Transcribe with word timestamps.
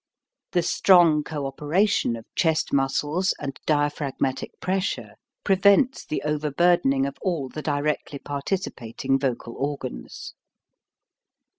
The 0.53 0.63
strong 0.63 1.23
co 1.23 1.45
operation 1.45 2.15
of 2.15 2.25
chest 2.35 2.73
muscles 2.73 3.35
and 3.37 3.59
diaphragmatic 3.67 4.59
pressure 4.59 5.11
prevents 5.43 6.07
the 6.07 6.23
overburdening 6.23 7.05
of 7.05 7.17
all 7.21 7.49
the 7.49 7.61
directly 7.61 8.17
participating 8.17 9.19
vocal 9.19 9.53
organs. 9.55 10.33